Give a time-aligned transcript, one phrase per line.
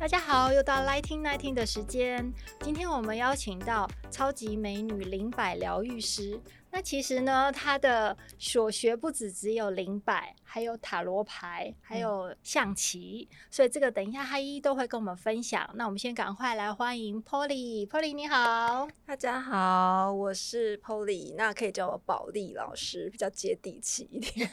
[0.00, 2.32] 大家好，又到 Lighting Nineteen 的时间。
[2.60, 6.40] 今天我们邀请到超级美女灵摆疗愈师。
[6.78, 15.68] 那其实呢，他的所学不止只有灵摆，还有塔罗牌，还有象棋，嗯、所以这个等一下他一一都会跟我们分享。
[15.74, 24.48] 那我们先赶快来欢迎 Polly，Polly 你好，大家好，我是 Polly，那可以叫我宝莉老师，比较接地气一点。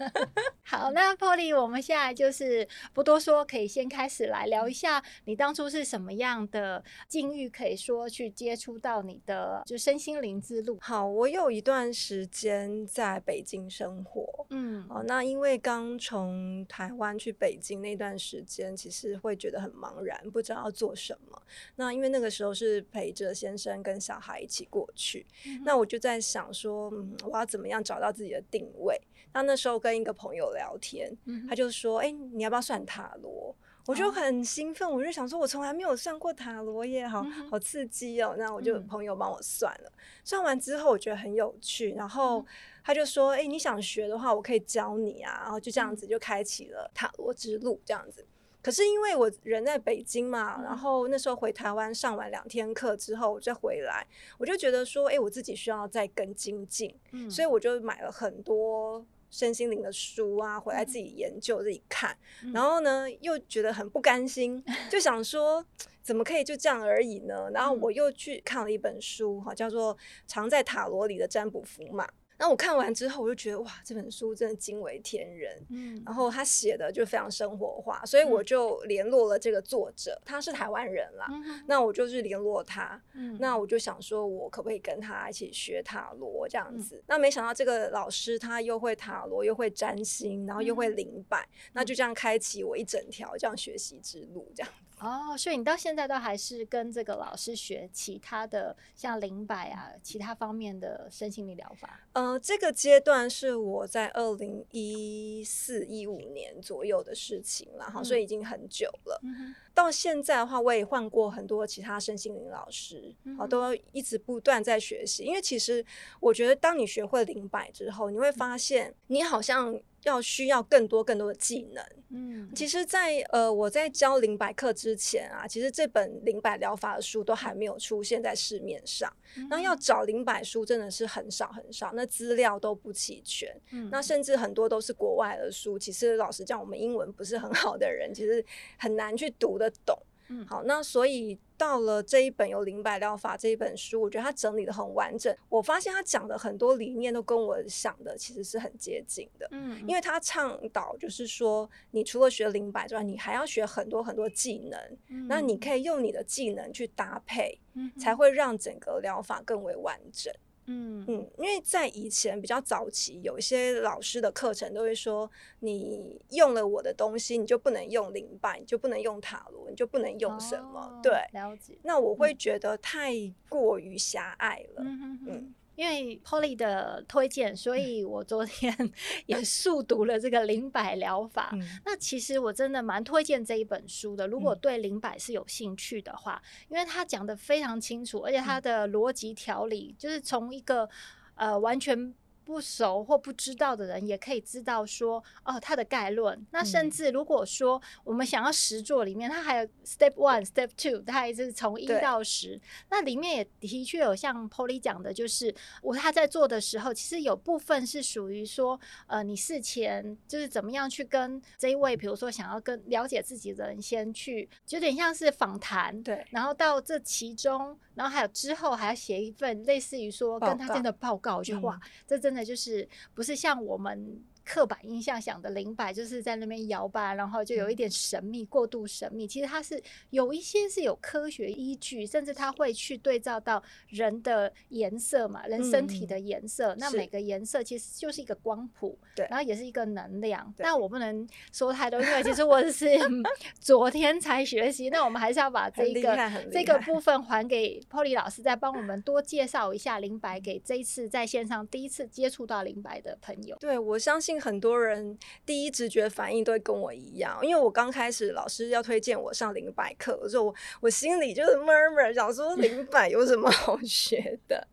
[0.64, 10.78] 好，那 Polly，我们现在就是不多说，可以先开始来聊一下你当初是什么样的境遇，可以说去接触到你的就身心灵之路。
[10.80, 11.57] 好，我有。
[11.58, 21.42] 有一段时间在北京生活，嗯，哦，那因为刚从台湾去北京那段时间，其实会觉得很茫然，不知道要做什么。
[21.74, 28.96] 那因为那个时候是陪着先生跟小孩一起过去，嗯、那我就在想说，嗯，我要怎么样找到自己的定位？
[29.32, 33.52] 那那时候跟一个朋友聊天，嗯、他就说，哎、欸，你要不要算塔罗？
[33.88, 38.34] 我就很兴奋，我就想说，我从来没有算过塔罗耶，好好刺激哦。
[38.38, 39.90] 那我就朋友帮我算了，
[40.22, 42.44] 算完之后我觉得很有趣，然后
[42.84, 48.26] 他就说：“哎，你想学的话，我可以教你啊。”然后就这样子就开启了塔罗之路，这样子。
[48.60, 56.94] 可是因为我人在北京嘛，然后那时候回台湾上完两天课之后，我再回来，我就觉得说：“哎，我自己需要再更精进。”
[57.30, 59.02] 所以我就买了很多。
[59.30, 65.64] 身心灵的书啊，回来自己研究、自己看，嗯、然后呢，又觉得很不甘心， 就想说，
[66.02, 67.50] 怎么可以就这样而已呢？
[67.52, 69.94] 然后我又去看了一本书，哈，叫做
[70.26, 72.06] 《藏在塔罗里的占卜符码》。
[72.38, 75.60] 那我看完之后，我就觉得哇，这本书真的惊为天人。
[75.70, 81.26] 嗯，然后他写的就非常生活化，所以我就联络了这个作者，他是台湾人啦。
[81.30, 83.02] 嗯、那我就是联络他。
[83.14, 86.96] 嗯，那我就想说，我可不可以跟他一起学塔罗这样子？
[86.96, 94.72] 嗯、那没想到这个老师他又会塔罗，又会占星，然后又会灵摆，嗯、那就这样开启我一整条这样学习之路，这样。
[95.00, 102.00] 哦，所以你到现在都还是跟这个老师学其他的像灵摆啊，其他方面的身心灵疗法？
[102.12, 109.20] 呃，这个阶段是我在二零一四一五年左右的事情了哈，嗯、所以已经很久了。
[109.22, 115.22] 嗯、到现在的话，我也换过很多其他身心灵老师，嗯、都一直不断在学习。
[115.22, 115.84] 因为其实
[116.20, 119.80] 我觉得，当你学会灵摆之后，你会发现你好像。
[120.08, 121.84] 要需要更多更多的技能。
[122.10, 129.12] 嗯，其实在，在呃我在教灵摆课之前啊，其实这本灵摆疗法的书都还没有出现在市面上。
[129.36, 133.54] 嗯、那要找灵摆书真的是很少很少，那资料都不齐全。
[133.72, 135.78] 嗯，那甚至很多都是国外的书。
[135.78, 138.42] 其实老实讲，我们英文不是很好的人，其实
[138.78, 139.94] 很难去读得懂。
[140.28, 145.34] 嗯，好，那所以到了这一本有灵摆疗法这一本书，我觉得它整理的很完整。
[145.48, 149.48] 我发现他讲的很多理念都跟我想的其实是很接近的。
[149.50, 154.78] 嗯，因为他倡导就是说，你除了学灵摆之外，你还要学很多很多技能。
[155.08, 160.32] 嗯，那你可以用你的技能去搭配，嗯，才会让整个疗法更为完整。
[160.68, 165.30] 嗯嗯，因为在以前比较早期，有一些老师的课程都会说，
[165.60, 170.80] 你用了我的东西，你就不能用灵摆，你就不能用塔罗，你就不能用什么。
[170.80, 171.78] 哦、对，了解。
[171.82, 173.12] 那我会觉得太
[173.48, 174.82] 过于狭隘了。
[174.84, 175.20] 嗯嗯。
[175.26, 178.74] 嗯因为 Polly 的推荐，所以我昨天
[179.26, 181.50] 也速读了这个灵摆疗法。
[181.52, 184.26] 嗯、那其实我真的蛮推荐这一本书的。
[184.26, 190.90] 如果对灵摆是有兴趣的话，嗯、因为他讲的非常清楚，而且他的逻辑条理就是从一个
[191.36, 192.12] 呃完全。
[192.48, 196.46] 不熟或不知道的人也可以知道说哦，它的概论。
[196.50, 202.60] 那甚至如果说我们想要实作里面，它还有 step one、step two，它还是从一到十对。
[202.88, 216.02] 那里面也的确有像 Polly 讲的，就是我他在做的时候，其实有部分是属于说，呃，你事前就是怎么样去跟这一位，比如说想要跟了解自己的人先去，有点像是访谈。
[216.02, 216.24] 对。
[216.30, 222.37] 然后到这其中，然后还有之后还要写一份类似于说跟他真的报告，就哇，这真的。
[222.44, 229.28] 就是不是像我们刻板印象想的灵摆就是在那边摇摆，然后就有一点神秘，过度神秘。
[229.28, 236.74] 其实它是有一些是有科学依据，甚至它会去对照到人的颜色嘛，人身体的颜色。
[236.74, 240.50] 嗯、那每个颜色其实就是一个光谱，对，然后也是一个能量。
[240.56, 242.86] 但我不能说太多，因为其实我是
[243.60, 244.88] 昨天才学习。
[244.88, 246.16] 那我们还是要把这个
[246.50, 253.54] 这个部分还给 Polly 老师，再帮我们多介绍一下灵摆，给这一次在线上第一次接触到灵摆的朋友。
[253.60, 254.37] 对，我相信。
[254.40, 264.66] 很多人第一直觉反应都会跟我一样，因为我刚开始老师要推荐我上零百课，我说我我心里就是 murmur，想说 零百有什么好学的？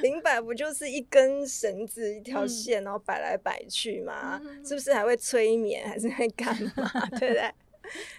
[0.00, 4.40] 零摆不就是一根绳子一条线，然后摆来摆去吗？
[4.42, 6.90] 嗯、是不是还会催眠，还是会干嘛？
[7.20, 7.52] 对不对？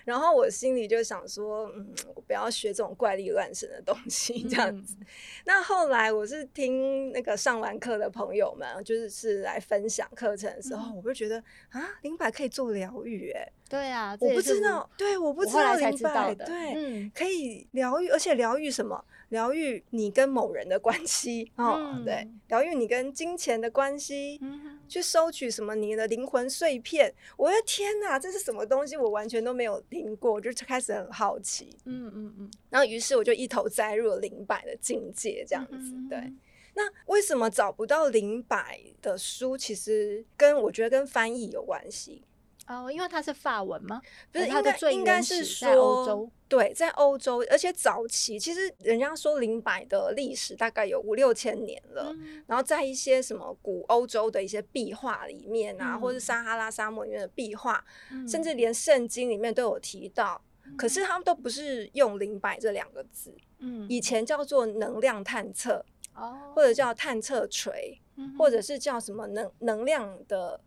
[0.06, 4.96] 然后我心里就想说，嗯，我不要学这种怪力乱神的东西，这样子。
[5.00, 5.06] 嗯、
[5.46, 19.04] 那后来我是听那个上完课的朋友们，就是是来分享课程的时候，嗯、我就觉得啊，灵摆可以做疗愈，哎，对啊，我不知道，对，我不知道灵摆，对，嗯、可以疗愈，而且疗愈什么？
[19.30, 27.13] 疗愈你跟某人的关系哦，嗯、对，疗愈你跟金钱的关系，嗯、哼去收取什么你的灵魂碎片。
[27.36, 28.95] 我的天哪，这是什么东西？
[28.98, 31.78] 我完全都没有听过，我就开始很好奇。
[31.86, 32.51] 嗯嗯嗯。
[32.69, 35.94] 然后于是我就一头栽入了灵摆的境界，这样子。
[36.10, 36.34] 对。
[36.74, 39.57] 那为什么找不到灵摆的书？
[39.57, 42.24] 其实跟我觉得跟翻译有关系。
[42.68, 44.02] 哦，因为它是法文吗？
[44.31, 46.31] 不是，应该应该是说欧洲。
[46.50, 52.14] 对，在欧洲，而且早期其实人家说灵摆的历史大概有五六千年了。
[52.14, 60.42] 嗯、然后在一些什么古欧洲的一些壁画里面啊，嗯、或是撒哈拉沙漠里面的壁画，嗯、甚至连圣经里面都有提到。
[60.66, 63.34] 嗯、可是他们都不是用灵摆这两个字。
[63.60, 65.84] 嗯，以前叫做能量探测，
[66.16, 70.60] 哦，或者叫探测锤，嗯、或者是叫什么能能量的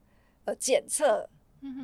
[0.46, 1.28] 呃检测。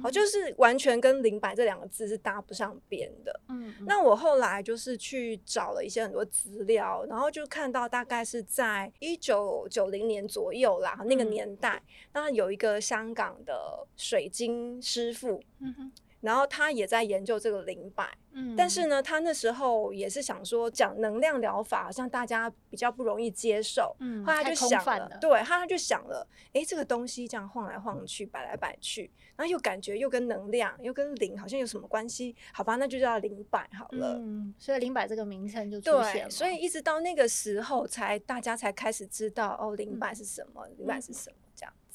[0.02, 3.40] 哦，就是完全跟灵摆这两个字是搭不上边的。
[3.49, 11.82] 嗯，那我后来就是去找了一些很多资料，然后就看到大概是在一九九零年左右啦，那个年代，
[12.12, 15.43] 那有一个香港的水晶师傅。
[15.61, 15.93] 嗯哼。
[16.26, 25.19] 然后他也在研究这个灵摆，嗯，但是呢，他那时候也是想说讲能量疗法，好像大家比较不容易接受，嗯，后来他就想了，了。
[25.20, 32.34] 对，他就想了，哎，这个东西这样晃来晃去，摆来摆去，然后又感觉又跟能量又跟灵好像有什么关系？
[32.52, 41.37] 好吧，那就叫灵摆好了，嗯，所以灵摆这个名称就出现了，对，所以一直到那个时候才大家才开始知道哦，灵摆是什么，嗯、灵摆是什么。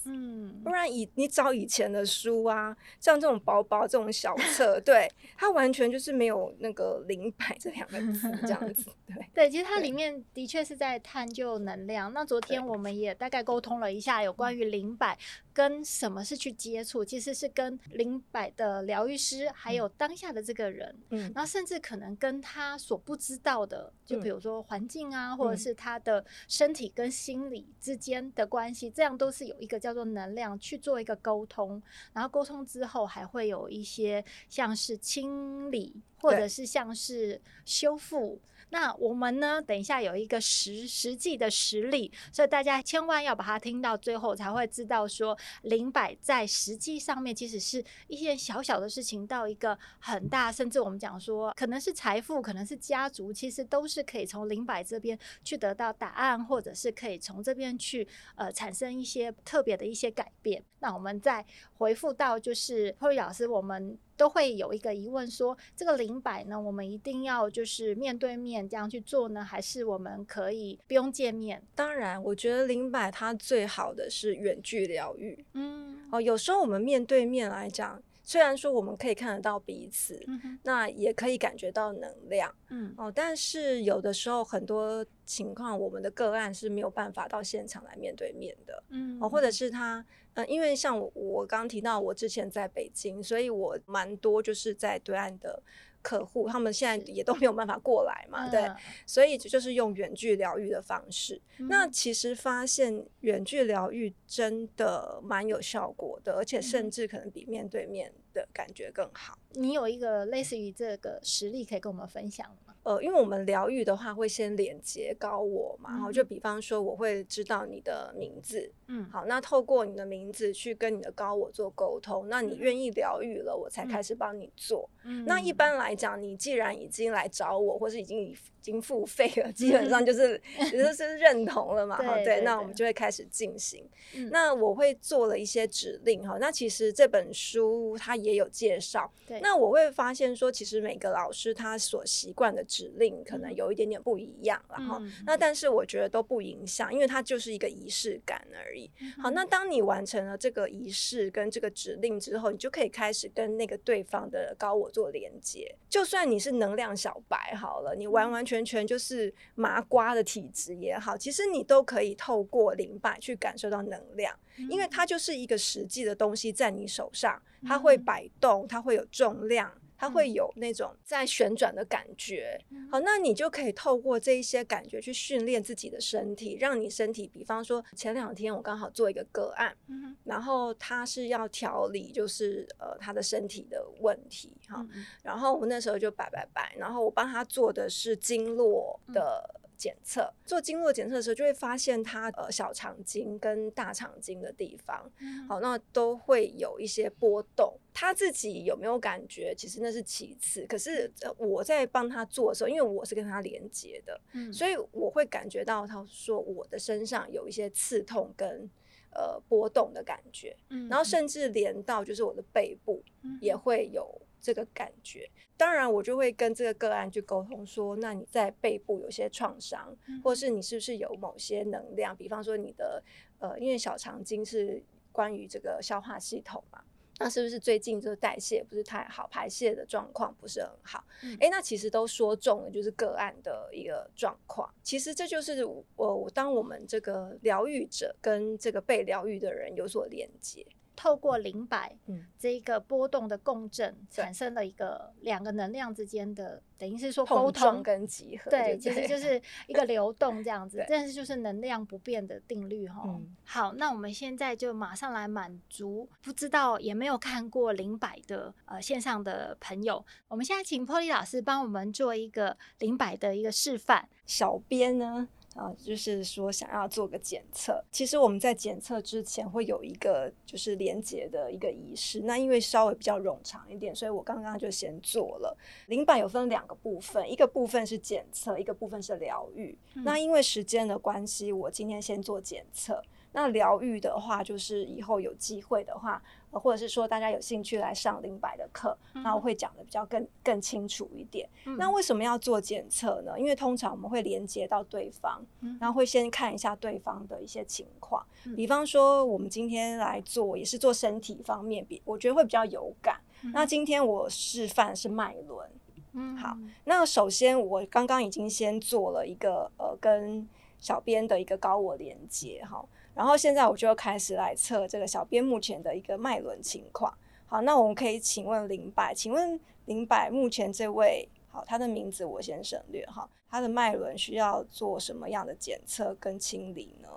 [0.06, 12.12] 嗯，不然以你找以前的书啊，像这种薄薄这种小册， 对，它完全就是没有那个灵摆这两个字这样子，对对，其实它里面的确是在探究能量。
[12.14, 15.18] 那昨天我们也大概沟通了一下有关于灵摆。
[15.54, 17.04] 跟什么是去接触？
[17.04, 31.82] 其实是跟灵摆的疗愈师，还有当下的这个人，嗯，然后甚至可能跟他所不知道的，就比如说环境啊，嗯、或者是他的身体跟心理之间的关系，这样都是有一个叫做能量去做一个沟通，
[32.14, 38.42] 然后沟通之后还会有一些像是清理，或者是像是修复。
[38.74, 39.62] 那我们呢？
[39.62, 60.64] 等一下有一个实实际的实例，所以大家千万要把它听到最后，才会知道说灵摆在实际上面，其实是一件小小的事情，到一个很大，甚至我们讲说可能是财富，可能是家族，其实都是可以从灵摆这边去得到答案，或者是可以从这边去呃产生一些特别的一些改变。
[60.80, 64.00] 那我们再回复到就是 Polly 老师，我们。
[64.22, 71.60] 都会有一个疑问说，说这个灵摆呢，我们一定要就是面对面这样去做呢，还是我们可以不用见面？
[71.74, 75.44] 当然，我觉得灵摆它最好的是远距疗愈。
[75.54, 82.54] 嗯，哦，有时候我们面对面来讲，虽然说我们可以看得到彼此，嗯、那也可以感觉到能量。
[82.70, 88.84] 嗯，哦，但是有的时候很多情况，我们的个案是没有办法到现场来面对面的。
[88.90, 90.06] 嗯，哦，或者是他。
[90.36, 95.62] 嗯，因为像我我刚刚提到，我之前在北京，所以我蛮多就是在对岸的
[96.02, 98.70] 客户，他们现在也都没有办法过来嘛，对，
[99.06, 101.40] 所以就是用远距疗愈的方式。
[101.60, 109.38] 嗯、那其实发现远距疗愈真的蛮有效果的，而且甚至可能比面对面的感觉更好。
[109.52, 112.74] 你有一个类似于这个实例可以跟我们分享吗？
[112.84, 124.90] 呃，因为我们疗愈的话会先连接高我嘛，然后、嗯、就比方说我会知道你的名字，嗯，好，那透过你的名字去跟你的高我做沟通，那你愿意疗愈了，我才开始帮你做。
[125.04, 131.98] 嗯，那一般来讲，你既然已经来找我，或是已经经付费了，基本上就是也就是 认同了嘛。
[131.98, 133.84] 对，对，对，那我们就会开始进行。
[134.16, 136.38] 嗯、那我会做了一些指令哈。
[136.40, 139.12] 那其实这本书它也有介绍。
[139.28, 139.40] 对。
[139.42, 148.90] 那我会发现说，其实每个老师他所习惯的指令可能有一点点不一样，然后、嗯、那但是我觉得都不影响，因为它就是一个仪式感而已。
[149.02, 155.74] 嗯、好，那当你完成了这个仪式跟这个指令之后，你就可以开始跟那个对方的高我做连接。
[155.90, 164.38] 就算你是能量小白好了，你完完全全全就是麻瓜的体质也好，其实你都可以透过灵摆去感受到能量，
[164.70, 169.72] 因为它就是一个实际的东西在你手上，它会摆动，它会有重量。
[170.02, 179.78] 它会有那种在旋转的感觉，好，那你就可以透过这一些感觉去训练自己的身体，让你身体，比方说前两天我刚好做一个个案，
[180.24, 184.84] 然后他是要调理，就是呃他的身体的问题哈，
[185.22, 189.61] 然后我那时候就摆摆摆，然后我帮他做的是经络的。
[189.82, 197.76] 检测做经络检测的时候，就会发现他呃小肠经跟大肠经的地方，嗯、好，那都会有一些波动。
[197.92, 199.56] 他自己有没有感觉？
[199.58, 200.68] 其实那是其次。
[200.68, 208.70] 可是我在帮他做的时候，因为我是跟他连接的，嗯、所以我会感觉到他说我的身上有一些刺痛跟
[209.16, 213.04] 呃波动的感觉，嗯、然后甚至连到就是我的背部
[213.42, 214.22] 也会有。
[214.42, 222.16] 这个感觉，当然我就会跟这个个案去沟通说，那你在背部有些创伤，或是你是不是有某些能量？
[222.16, 223.04] 比方说你的
[223.40, 224.82] 呃，因为小肠经是
[225.12, 226.82] 关于这个消化系统嘛，
[227.20, 231.04] 那是不是最近这个代谢不是太好，排泄的状况不是很好？
[231.40, 234.68] 诶，那其实都说中了，就是个案的一个状况。
[234.82, 240.66] 其实这就是我我当我们这个疗愈者跟这个被疗愈的人有所连接。
[241.02, 253.02] 透过零百，嗯，这一个波动的共振，产生了一个两个能量之间的，等于是说沟通跟集合，对，其实就是一个流动这样子，但是就是能量不变的定律哈。
[253.08, 264.08] 嗯、好，那我们现在就马上来满足不知道也没有看过零百的呃线上的朋友，我们现在请 Polly 老师帮我们做一个零百的一个示范。
[264.28, 265.28] 小编呢？
[265.56, 272.22] 啊，就是说想要做个检测，其实我们在检测之前会有一个就是连接的一个仪式。
[272.22, 275.58] 那因为稍微比较冗长一点，所以我刚刚就先做了。
[275.88, 279.78] 灵摆有分两个部分，一个部分是检测，一个部分是疗愈。
[279.96, 283.04] 嗯、那因为时间的关系，我今天先做检测。
[283.34, 286.22] 那疗愈的话，就是以后有机会的话，
[286.52, 291.48] 或者是说大家有兴趣来上灵白的课，嗯、那我会讲的比较更更清楚一点。
[291.66, 293.40] 嗯、那为什么要做检测呢？
[293.40, 298.26] 因为通常我们会连接到对方，嗯、然后会先看一下对方的一些情况。
[298.46, 303.22] 嗯、比方说，我们今天来做也是做身体方面，比我觉得会比较有感。
[303.44, 305.70] 嗯、那今天我示范是脉轮。
[306.14, 306.58] 嗯，好。
[306.84, 310.46] 那首先我刚刚已经先做了一个呃跟
[310.78, 312.84] 小编的一个高我连接哈。
[313.14, 317.14] 然后现在我就开始来测这个小编目前的一个脉轮情况。
[317.46, 327.10] 好，那我们可以请问灵摆，请问灵摆目前这位，好，他的名字我先省略哈，他的脉轮需要做什么样的检测跟清理呢？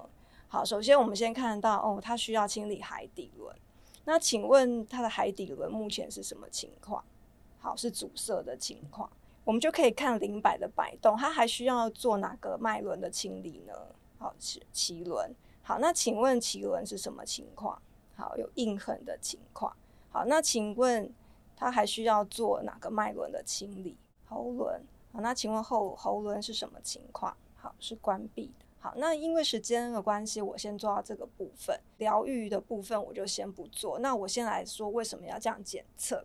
[0.49, 3.55] 好，首先我们先看到哦，他需要清理海底轮。
[4.05, 7.05] 那请问他的海底轮目前是什么情况？
[7.59, 9.09] 好，是阻塞的情况。
[9.45, 13.73] 我们就可以看灵摆的摆动，他还需要做哪个脉轮的清理呢？
[14.19, 15.35] 好，脐脐轮。
[15.67, 17.81] 好，那请问脐轮是什么情况？
[18.15, 19.75] 好，有印痕的情况。
[20.11, 21.11] 好，那请问
[21.57, 23.97] 他还需要做哪个脉轮的清理？
[24.27, 24.83] 喉轮。
[25.11, 27.35] 好，那请问后喉轮是什么情况？
[27.57, 28.67] 好，是关闭的。
[28.79, 31.81] 好，那因为时间的关系，我先做到这个部分。
[31.97, 33.99] 疗愈的部分我就先不做。
[34.01, 36.23] 那我先来说为什么要这样检测？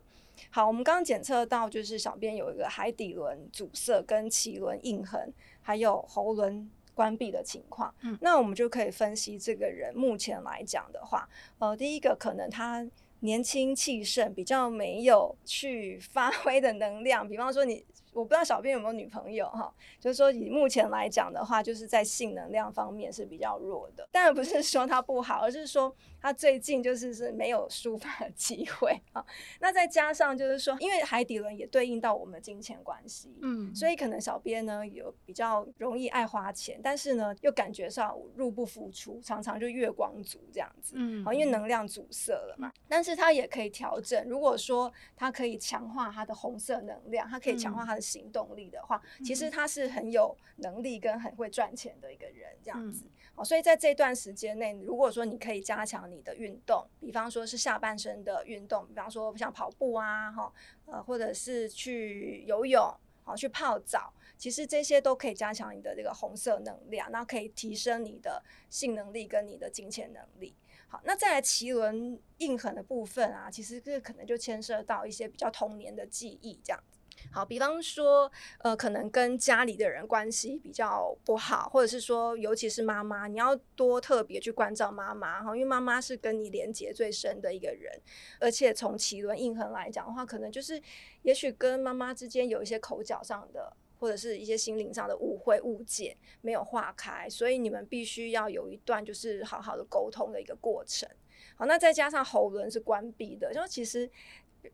[0.50, 5.32] 好，我们刚刚检测到就是小编有一个海底轮阻塞，跟脐轮印痕，
[5.62, 6.70] 还有喉轮。
[7.00, 11.26] 关闭的情况，嗯，那我们就可以分析这个人目前来讲的话，
[11.58, 12.86] 呃，第一个可能他
[13.20, 17.82] 年轻气盛，比较没有去发挥的能量，比方说你。
[18.12, 24.08] 我不知道小编有没有女朋友哈，就是说以目前来讲的话，就是在性能量方面是比较弱的。
[24.10, 29.24] 当然不是说他不好，而是说他最近就是是没有抒发的机会啊。
[29.60, 42.72] 那再加上就是说，因为海底轮也对应到我们的金钱关系，嗯，所以可能小编呢有比较容易爱花钱，但是呢又感觉上入不敷出，常常就月光族这样子，嗯，因为能量阻塞了嘛。
[42.88, 47.99] 但是他也可以调整，如果说他可以强化他的红色能量，他可以强化他的。
[48.00, 53.04] 行动力的话，其实他是很有能力跟很会赚钱的一个人，这样子。
[53.34, 60.52] 好，所以在这段时间内，如果说你可以加强你的运动，比方说是下半身的运动，比方说像跑步啊，哈，
[60.86, 62.92] 呃，或者是去游泳，
[63.22, 64.12] 好，去泡澡。
[64.36, 70.56] 其实这些都可以加强你的这个红色能量，然后可以提升你的性能力跟你的金钱能力。
[70.88, 76.99] 好，那再来奇轮印痕的部分啊，其实这可能就牵涉到一些比较童年的记忆这样子。
[77.32, 88.00] 好，比方说，呃，可能跟家里的人关系比较不好，或者是说，尤其是妈妈，你要多特别去关照妈妈哈，因为妈妈是跟你连结最深的一个人，
[88.40, 90.80] 而且从脐轮印痕来讲的话，可能就是
[91.22, 93.76] 也许跟妈妈之间有一些口角上的。
[94.00, 101.06] 或者是一些心灵上的误会、误解没有化开，所以你们必须要有一段就是好好的沟通的一个过程。
[101.54, 104.10] 好，那再加上喉轮是关闭的，就其实，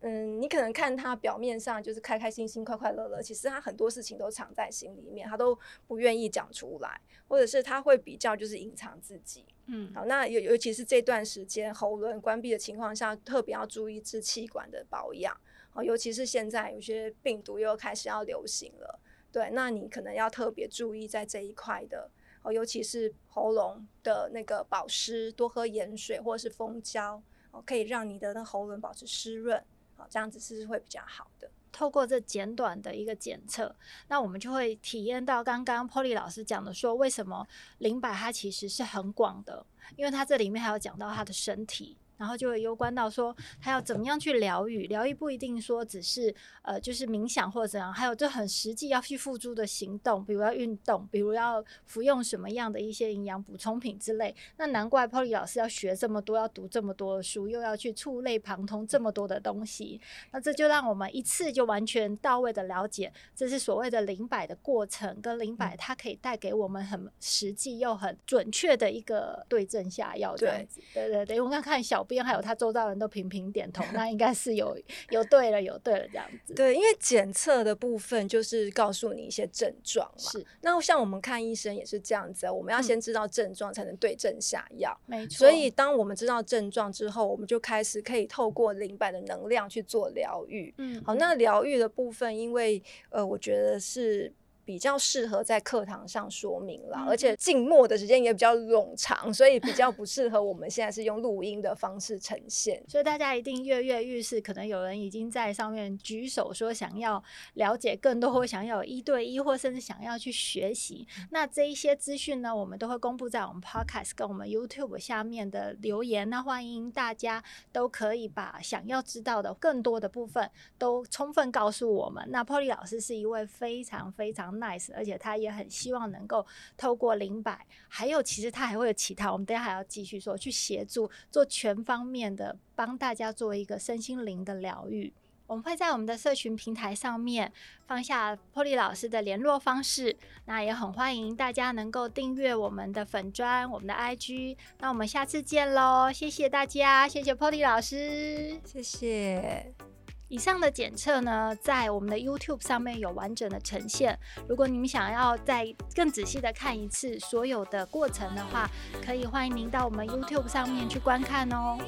[0.00, 9.44] 嗯，你可能看他表面上就是开开心心、快快乐乐，其实他很多事情都藏在心里面，他都不愿意讲出来，或者是他会比较就是隐藏自己。
[9.66, 15.36] 嗯，好，那尤尤其是这段时间喉咙关闭的情况下，特别要注意支气管的保养。
[15.70, 19.00] 好，尤其是现在有些病毒又开始要流行了。
[19.32, 22.10] 对，那你可能要特别注意在这一块的
[22.42, 29.62] 哦，尤其是喉咙的那个保湿，多喝盐水或者是蜂胶哦，可以让你的那喉咙保持湿润，
[29.96, 31.50] 好，这样子是会比较好的。
[31.72, 33.74] 透过这简短的一个检测，
[34.08, 37.46] 那我们就会体验到刚刚 Polly 老师讲的说，为什么
[37.78, 41.98] 灵摆它其实是很广的，因为它这里面还有讲到它的身体。
[42.16, 54.34] 然后就会攸关到说他要怎么样去疗愈，疗愈不一定说只是呃就是冥想或者怎样，还有这很实际要去付诸的行动，比如要运动，比如要服用什么样的一些营养补充品之类。
[54.56, 60.00] 那难怪 Polly 老师要学这么多，要读这么多的书，又要去触类旁通这么多的东西。
[60.30, 70.80] 那这就让我们一次就完全到位的了解，这是所谓的灵摆的过程，跟灵摆它可以带给我们很实际又很准确的一个对症下药这样子。
[70.94, 72.05] 对对对，我刚看小。
[72.06, 74.78] 边还有他周遭人都频频点头，那应该是有
[75.10, 76.54] 有对了，有对了这样子。
[76.54, 80.30] 对，因为检测的部分就是告诉你一些症状嘛。
[80.30, 80.46] 是。
[80.62, 84.98] 那像我们看医生也是这样子，我们要先知道症状，才能对症下药。
[85.04, 85.38] 没错。
[85.38, 90.72] 所以当我们知道症状之后，我们就开始可以透过灵摆的能量去做疗愈。
[90.78, 91.02] 嗯。
[91.04, 94.32] 好，那疗愈的部分，因为呃，我觉得是。
[94.66, 102.82] 比较适合在课堂上说明了，嗯、而且静默的时间也比较冗长，所以比较不适合我们现在是用录音的方式呈现。
[102.88, 107.22] 所以大家一定跃跃欲试，可能有人已经在上面举手说想要
[107.54, 111.06] 了解更多，或想要有一对一，或甚至想要去学习。
[111.30, 116.28] 那这一些资讯呢，我们都会公布在我们 Podcast 跟我们 YouTube 下面的留言。
[116.28, 122.24] 那欢迎大家都可以把想要知道的更多的部分都充分告诉我们。
[122.30, 124.55] 那 Polly 老师是一位非常非常。
[124.58, 126.44] nice，而且他也很希望能够
[126.76, 135.12] 透过灵摆，还有其实他还会有其他，我们等下还要继续说，去协助做全方面的帮大家做一个身心灵的疗愈。
[135.48, 137.52] 我们会在我们的社群平台上面
[137.86, 140.16] 放下 Polly 老师的联络方式，
[140.46, 144.56] 那也很欢迎大家能够订阅我们的粉砖、我们的 IG。
[144.80, 149.95] 那我们下次见喽，谢谢大家，谢谢 Polly 老师，谢谢。
[150.28, 154.18] 以上的检测呢，在我们的 YouTube 上面有完整的呈现。
[154.48, 158.68] 如果你们想要再更仔细的看一次所有的过程的话，
[159.04, 161.78] 可以欢迎您到我们 YouTube 上面去观看哦。